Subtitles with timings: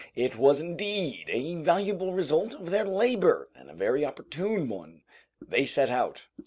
[0.15, 5.03] It was indeed a valuable result of their labor, and a very opportune one.
[5.39, 6.25] They set out.